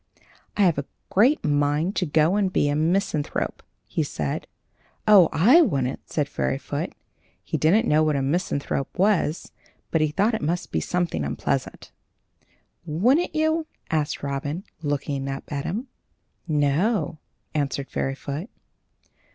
[0.57, 4.47] "I have a great mind to go and be a misanthrope," he said.
[5.07, 5.29] "Oh!
[5.31, 6.93] I wouldn't," said Fairyfoot.
[7.43, 9.51] He didn't know what a misanthrope was,
[9.91, 11.91] but he thought it must be something unpleasant.
[12.83, 15.85] "Wouldn't you?" said Robin, looking up at him.
[16.47, 17.19] "No,"
[17.53, 18.49] answered Fairyfoot.